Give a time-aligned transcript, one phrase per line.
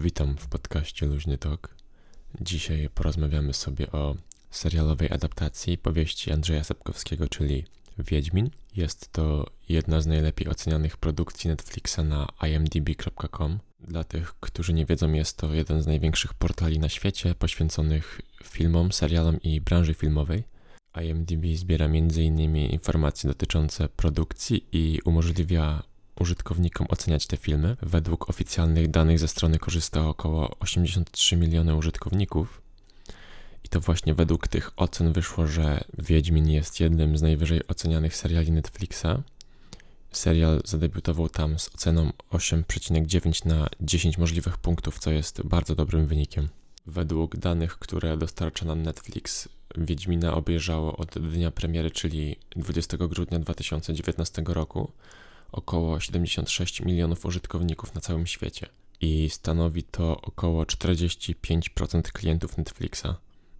[0.00, 1.74] Witam w podcaście Luźny Tok.
[2.40, 4.16] Dzisiaj porozmawiamy sobie o
[4.50, 7.64] serialowej adaptacji powieści Andrzeja Sapkowskiego, czyli
[7.98, 8.50] Wiedźmin.
[8.76, 13.58] Jest to jedna z najlepiej ocenianych produkcji Netflixa na imdb.com.
[13.80, 18.92] Dla tych, którzy nie wiedzą, jest to jeden z największych portali na świecie poświęconych filmom,
[18.92, 20.44] serialom i branży filmowej.
[21.02, 22.56] IMDb zbiera m.in.
[22.56, 25.82] informacje dotyczące produkcji i umożliwia
[26.20, 27.76] użytkownikom oceniać te filmy.
[27.82, 32.62] Według oficjalnych danych ze strony korzysta około 83 miliony użytkowników.
[33.64, 38.52] I to właśnie według tych ocen wyszło, że Wiedźmin jest jednym z najwyżej ocenianych seriali
[38.52, 39.22] Netflixa.
[40.12, 46.48] Serial zadebiutował tam z oceną 8,9 na 10 możliwych punktów, co jest bardzo dobrym wynikiem.
[46.86, 54.42] Według danych, które dostarcza nam Netflix, Wiedźmina obejrzało od dnia premiery, czyli 20 grudnia 2019
[54.46, 54.92] roku,
[55.52, 58.66] około 76 milionów użytkowników na całym świecie
[59.00, 63.06] i stanowi to około 45% klientów Netflixa.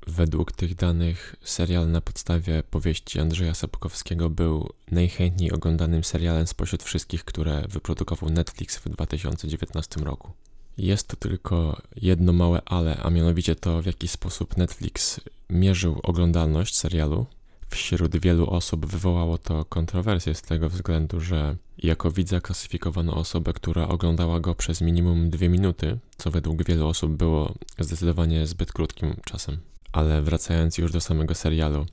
[0.06, 7.24] Według tych danych serial na podstawie powieści Andrzeja Sapkowskiego był najchętniej oglądanym serialem spośród wszystkich,
[7.24, 10.32] które wyprodukował Netflix w 2019 roku.
[10.79, 16.77] Jest to tylko jedno małe ale, a mianowicie to, w jaki sposób Netflix mierzył oglądalność
[16.77, 17.27] serialu.
[17.69, 23.88] Wśród wielu osób wywołało to kontrowersje z tego względu, że jako widza klasyfikowano osobę, która
[23.88, 29.59] oglądała go przez minimum dwie minuty, co według wielu osób było zdecydowanie zbyt krótkim czasem.
[29.93, 31.87] Ale wracając już do samego serialu,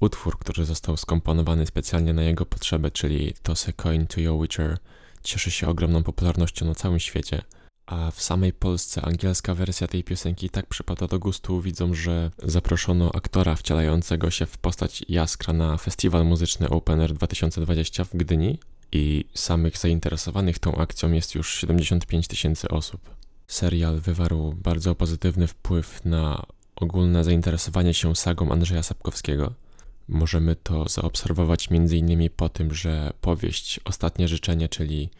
[0.00, 4.78] utwór, który został skomponowany specjalnie na jego potrzeby, czyli Toss a Coin to Your Witcher,
[5.22, 7.42] cieszy się ogromną popularnością na całym świecie–
[7.92, 13.10] a w samej Polsce angielska wersja tej piosenki tak przypada do gustu widzom, że zaproszono
[13.14, 18.58] aktora wcielającego się w postać Jaskra na festiwal muzyczny Opener 2020 w Gdyni
[18.92, 23.00] i samych zainteresowanych tą akcją jest już 75 tysięcy osób.
[23.46, 26.46] Serial wywarł bardzo pozytywny wpływ na
[26.76, 29.52] ogólne zainteresowanie się sagą Andrzeja Sapkowskiego.
[30.08, 32.30] Możemy to zaobserwować m.in.
[32.36, 35.10] po tym, że powieść Ostatnie Życzenie, czyli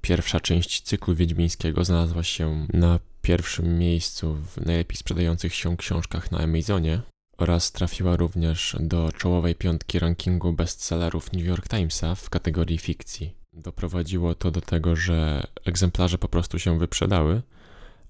[0.00, 6.38] Pierwsza część cyklu wiedźmińskiego znalazła się na pierwszym miejscu w najlepiej sprzedających się książkach na
[6.38, 7.00] Amazonie
[7.38, 13.34] oraz trafiła również do czołowej piątki rankingu bestsellerów New York Timesa w kategorii fikcji.
[13.52, 17.42] Doprowadziło to do tego, że egzemplarze po prostu się wyprzedały,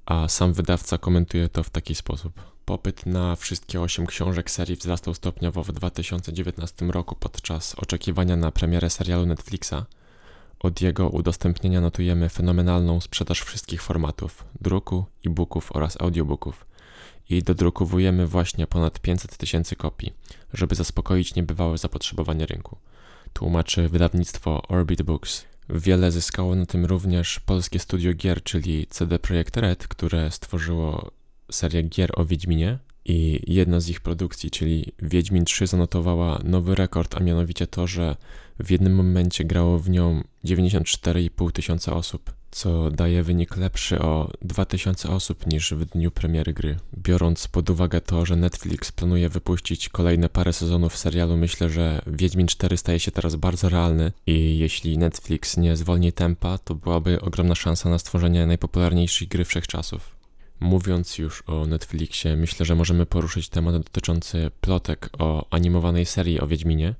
[0.07, 2.41] a sam wydawca komentuje to w taki sposób.
[2.65, 8.91] Popyt na wszystkie osiem książek serii wzrastał stopniowo w 2019 roku podczas oczekiwania na premierę
[8.91, 9.75] serialu Netflixa–
[10.61, 16.67] od jego udostępnienia notujemy fenomenalną sprzedaż wszystkich formatów druku, e-booków oraz audiobooków.
[17.31, 20.13] I dodrukowujemy właśnie ponad 500 tysięcy kopii,
[20.53, 22.77] żeby zaspokoić niebywałe zapotrzebowanie rynku.
[23.33, 25.45] Tłumaczy wydawnictwo Orbit Books.
[25.69, 31.11] Wiele zyskało na tym również polskie studio gier, czyli CD Projekt Red, które stworzyło
[31.51, 37.17] serię gier o Wiedźminie, i jedna z ich produkcji, czyli Wiedźmin 3 zanotowała nowy rekord,
[37.17, 38.17] a mianowicie to, że
[38.61, 45.09] w jednym momencie grało w nią 94,5 tysiąca osób, co daje wynik lepszy o 2000
[45.09, 46.77] osób niż w dniu premiery gry.
[46.99, 52.47] Biorąc pod uwagę to, że Netflix planuje wypuścić kolejne parę sezonów serialu, myślę, że Wiedźmin
[52.47, 57.55] 4 staje się teraz bardzo realny i jeśli Netflix nie zwolni tempa, to byłaby ogromna
[57.55, 60.20] szansa na stworzenie najpopularniejszej gry wszechczasów.
[60.61, 66.47] Mówiąc już o Netflixie, myślę, że możemy poruszyć temat dotyczący plotek o animowanej serii o
[66.47, 66.95] Wiedźminie.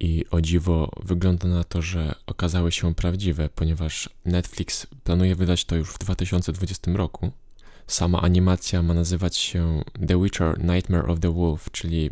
[0.00, 5.76] I o dziwo wygląda na to, że okazały się prawdziwe, ponieważ Netflix planuje wydać to
[5.76, 7.30] już w 2020 roku.
[7.86, 12.10] Sama animacja ma nazywać się The Witcher Nightmare of the Wolf, czyli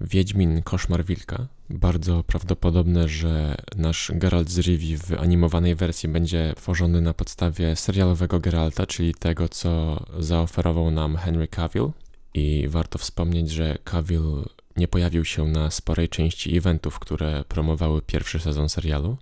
[0.00, 1.46] Wiedźmin Koszmar Wilka.
[1.70, 8.40] Bardzo prawdopodobne, że nasz Geralt z Rivi w animowanej wersji będzie tworzony na podstawie serialowego
[8.40, 11.90] Geralta, czyli tego, co zaoferował nam Henry Cavill.
[12.34, 14.44] I warto wspomnieć, że Cavill
[14.76, 19.16] nie pojawił się na sporej części eventów, które promowały pierwszy sezon serialu.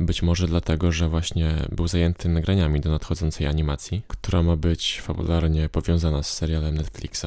[0.00, 5.68] Być może dlatego, że właśnie był zajęty nagraniami do nadchodzącej animacji, która ma być fabularnie
[5.68, 7.26] powiązana z serialem Netflixa.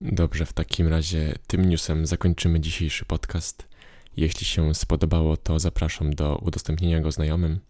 [0.00, 3.68] Dobrze, w takim razie tym newsem zakończymy dzisiejszy podcast.
[4.18, 7.60] Jeśli się spodobało, to zapraszam do udostępnienia go znajomym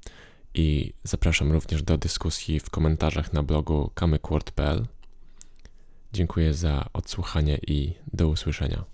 [0.54, 4.86] i zapraszam również do dyskusji w komentarzach na blogu kamykword.pl.
[6.12, 8.84] Dziękuję za odsłuchanie i do usłyszenia.